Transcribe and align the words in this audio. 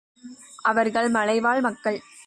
அவர்கள் 0.61 1.09
மலைவாழ் 1.09 1.61
மக்கள். 1.61 1.99